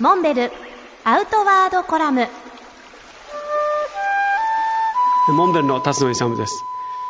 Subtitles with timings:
[0.00, 0.50] モンベル
[1.04, 2.26] アウトワードコラム。
[5.28, 6.54] モンベルの辰野勇です。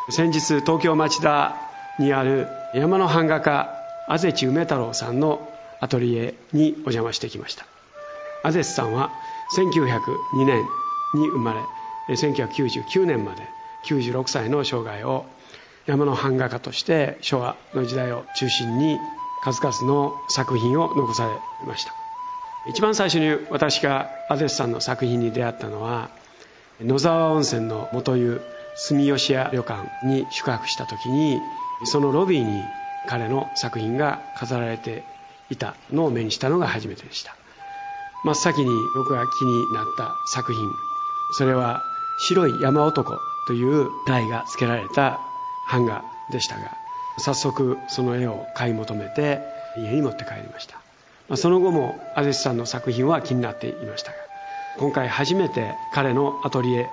[0.09, 1.55] 先日東京町田
[1.99, 3.73] にある山の版画家
[4.09, 5.49] あぜち梅太郎さんの
[5.79, 7.65] アトリエにお邪魔してきました。
[8.43, 9.09] あぜちさんは
[9.55, 10.61] 1902年
[11.13, 11.61] に生まれ
[12.13, 13.47] 1999年まで
[13.85, 15.25] 96歳の生涯を
[15.85, 18.99] 山の版画家として昭和の時代を中心に
[19.45, 22.00] 数々の作品を残されました。
[22.67, 26.09] 一番最初に私がアデスさんの作品に出会ったのは
[26.79, 28.41] 野沢温泉の元湯
[28.75, 31.41] 住吉屋旅館に宿泊した時に
[31.85, 32.63] そのロビーに
[33.07, 35.03] 彼の作品が飾られて
[35.49, 37.35] いたのを目にしたのが初めてでした。
[38.23, 40.71] 真っ先に僕が気になった作品
[41.31, 41.81] それは
[42.27, 45.19] 「白い山男」という題が付けられた
[45.71, 46.61] 版画でしたが
[47.17, 49.41] 早速その絵を買い求めて
[49.77, 50.80] 家に持って帰りました。
[51.35, 54.17] その後もアゼスさんの作品は気になっていましたが
[54.77, 56.89] 今回初めて彼のアトリエ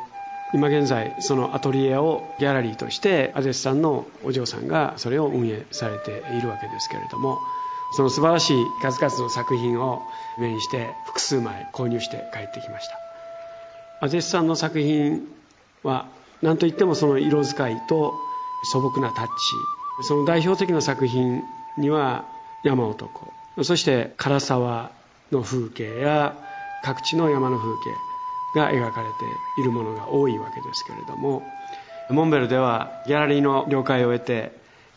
[0.54, 7.38] 今現在そのアトリエをギャラリーとしてアゼスさんのお嬢さんがそれを運営されているわけですけれども
[7.96, 10.02] その素晴らしい数々の作品を
[10.38, 12.98] 目にして複数枚購入して帰ってきました。
[14.00, 15.26] アゼスさんの作品
[15.82, 16.06] は
[16.42, 18.14] 何といってもその色使いと
[18.64, 19.32] 素朴なタッチ
[20.06, 21.42] その代表的な作品
[21.76, 22.24] には
[22.62, 23.32] 山男。
[23.62, 24.90] そして唐沢
[25.32, 26.36] の風景や
[26.82, 27.72] 各地の山の風
[28.54, 29.14] 景が描かれて
[29.60, 31.42] いるものが多いわけですけれども
[32.10, 34.52] モンベルではギャラリーの了解を得て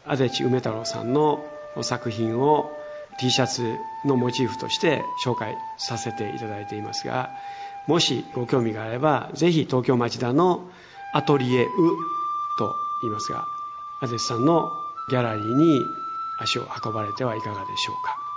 [0.06, 1.44] アデチ梅太郎さんの
[1.82, 2.72] 作品を
[3.20, 7.30] T シャツのモチーフとして紹介させていただいていますが
[7.88, 10.70] もしご興味があればぜひ東京町田の
[11.14, 11.68] アトリエウ
[12.58, 13.46] と言いますが
[14.02, 14.72] アゼスさんの
[15.10, 15.82] ギャラリーに
[16.40, 18.31] 足を運ばれてはいかがでしょうか。